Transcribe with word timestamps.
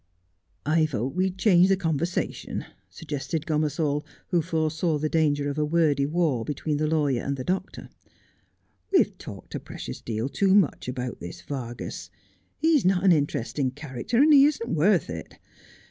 'I 0.65 0.87
vote 0.87 1.13
we 1.13 1.29
change 1.29 1.67
the 1.67 1.77
conversation,' 1.77 2.65
suggested 2.89 3.45
Gomersall, 3.45 4.03
who 4.29 4.41
foresaw 4.41 4.97
the 4.97 5.09
danger 5.09 5.47
of 5.47 5.59
a 5.59 5.63
wordy 5.63 6.07
war 6.07 6.43
between 6.43 6.77
the 6.77 6.87
lawyer 6.87 7.21
and 7.21 7.23
8 7.23 7.23
1 7.23 7.25
Just 7.25 7.27
as 7.27 7.27
I 7.27 7.27
Am. 7.27 7.35
the 7.35 7.43
doctor.' 7.83 7.89
We've 8.93 9.17
talked 9.19 9.53
a 9.53 9.59
precious 9.59 10.01
deal 10.01 10.27
too 10.27 10.55
nrach 10.55 10.87
about 10.87 11.19
this 11.19 11.43
Vargas. 11.43 12.09
He's 12.57 12.83
not 12.83 13.03
an 13.05 13.11
interesting 13.11 13.69
character, 13.69 14.17
and 14.17 14.33
he 14.33 14.43
isn't 14.45 14.73
worth 14.73 15.07
it. 15.11 15.37